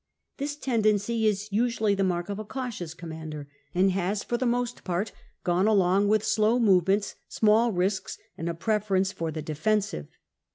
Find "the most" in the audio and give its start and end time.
4.35-4.83